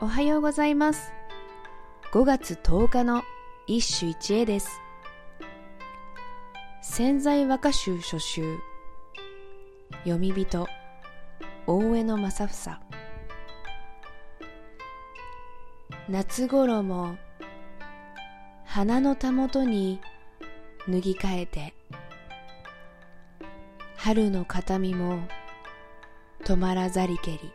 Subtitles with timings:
[0.00, 1.12] おはようございます。
[2.12, 3.24] 5月10日の
[3.66, 4.80] 一首一会です。
[6.82, 8.58] 潜在和歌集初集
[10.04, 10.68] 読み人
[11.66, 12.80] 大江野正房。
[16.08, 17.16] 夏頃も
[18.64, 20.00] 花のたもとに
[20.88, 21.74] 脱ぎ替えて
[23.96, 25.18] 春の形見も
[26.44, 27.52] 止まらざりけり。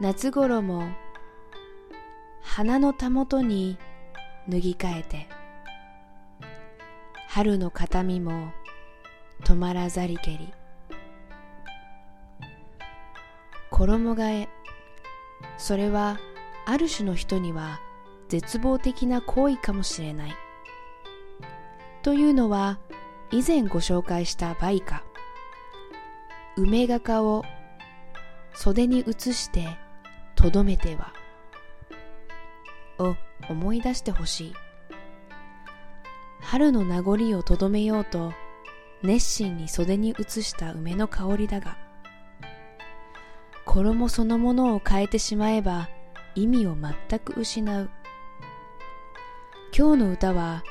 [0.00, 0.88] 夏頃も
[2.40, 3.78] 花のたもとに
[4.48, 5.28] 脱ぎ替えて
[7.26, 8.52] 春の形見も
[9.42, 10.52] 止まらざりけり。
[13.70, 14.48] 衣替え
[15.56, 16.20] それは
[16.64, 17.80] ある種の人には
[18.28, 20.34] 絶望的な行為かもしれない。
[22.02, 22.78] というのは
[23.32, 25.02] 以前ご紹介した梅花。
[26.56, 27.44] 梅画家を
[28.54, 29.76] 袖に移して
[30.38, 31.12] とどめては
[33.00, 33.16] を
[33.50, 34.54] 思い出してほしい。
[36.40, 38.32] 春の名残をとどめようと
[39.02, 41.76] 熱心に袖に移した梅の香りだが
[43.64, 45.88] 衣そのものを変えてしまえば
[46.36, 47.90] 意味を全く失う。
[49.76, 50.62] 今日の歌は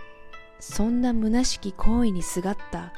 [0.62, 2.94] そんな虚しき行為にすがった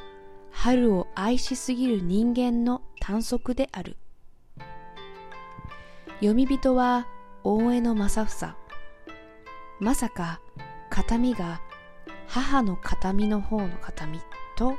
[0.52, 3.96] 春を愛しすぎる人間の短足である。
[6.20, 7.06] 読み人は
[7.44, 8.54] 大江野正房。
[9.78, 10.42] まさか
[10.90, 11.62] 形見が
[12.26, 14.20] 母の形見の方の形見
[14.54, 14.74] と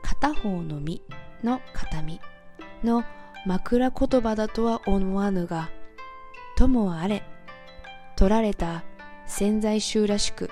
[0.00, 1.02] 片方の身
[1.44, 2.20] の形見
[2.82, 3.04] の
[3.44, 5.68] 枕言葉だとは思わぬが
[6.56, 7.22] ともあれ
[8.16, 8.82] 取られた
[9.26, 10.50] 潜在集らしく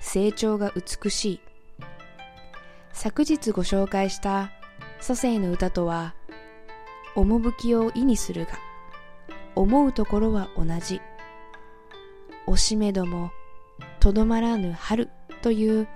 [0.00, 1.40] 成長が美しい。
[2.92, 4.52] 昨日ご紹介した
[5.00, 6.14] 祖先の歌とは
[7.16, 8.52] 趣を意にするが
[9.54, 11.00] 思うところは同じ。
[12.46, 13.30] おしめども
[14.00, 15.08] とどまらぬ春
[15.42, 15.88] という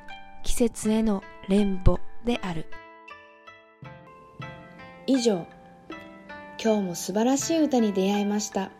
[0.42, 2.66] 季節への連母である。
[5.06, 5.46] 以上。
[6.62, 8.70] 今日も素晴らしい歌に出会いました。